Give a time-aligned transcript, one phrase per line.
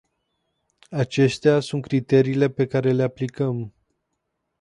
[0.89, 3.73] Acestea sunt criteriile pe care le aplicăm.